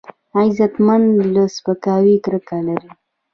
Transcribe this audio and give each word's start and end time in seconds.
غیرتمند 0.35 1.07
له 1.33 1.43
سپکاوي 1.55 2.15
کرکه 2.25 2.57
لري 2.67 2.91